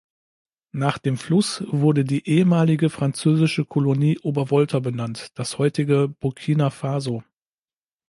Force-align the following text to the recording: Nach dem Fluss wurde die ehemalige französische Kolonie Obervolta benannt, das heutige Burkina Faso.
Nach 0.71 0.97
dem 0.97 1.15
Fluss 1.15 1.63
wurde 1.67 2.03
die 2.03 2.27
ehemalige 2.27 2.89
französische 2.89 3.65
Kolonie 3.65 4.17
Obervolta 4.17 4.79
benannt, 4.79 5.31
das 5.35 5.59
heutige 5.59 6.07
Burkina 6.07 6.71
Faso. 6.71 7.23